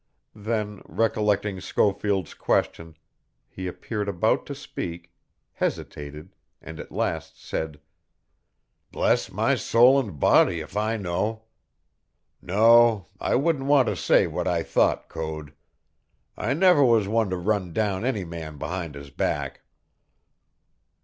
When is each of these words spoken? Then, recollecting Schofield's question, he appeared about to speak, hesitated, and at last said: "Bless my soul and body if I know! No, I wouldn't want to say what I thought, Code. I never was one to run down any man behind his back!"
Then, 0.33 0.81
recollecting 0.87 1.61
Schofield's 1.61 2.33
question, 2.33 2.97
he 3.47 3.67
appeared 3.67 4.09
about 4.09 4.47
to 4.47 4.55
speak, 4.55 5.11
hesitated, 5.53 6.33
and 6.59 6.79
at 6.79 6.91
last 6.91 7.39
said: 7.39 7.79
"Bless 8.91 9.31
my 9.31 9.53
soul 9.53 9.99
and 9.99 10.19
body 10.19 10.59
if 10.59 10.75
I 10.75 10.97
know! 10.97 11.43
No, 12.41 13.09
I 13.19 13.35
wouldn't 13.35 13.65
want 13.65 13.87
to 13.89 13.95
say 13.95 14.25
what 14.25 14.47
I 14.47 14.63
thought, 14.63 15.07
Code. 15.07 15.53
I 16.35 16.55
never 16.55 16.83
was 16.83 17.07
one 17.07 17.29
to 17.29 17.37
run 17.37 17.71
down 17.71 18.03
any 18.03 18.25
man 18.25 18.57
behind 18.57 18.95
his 18.95 19.11
back!" 19.11 19.61